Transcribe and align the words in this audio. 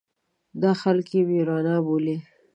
دا 0.61 0.71
خلک 0.81 1.07
یې 1.15 1.21
مېروانا 1.29 1.75
بولي. 1.85 2.17